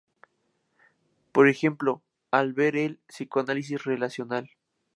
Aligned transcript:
Por 1.31 1.47
ejemplo, 1.47 2.01
al 2.31 2.53
ver 2.53 2.75
el 2.75 2.97
"psicoanálisis 3.07 3.83
relacional". 3.83 4.49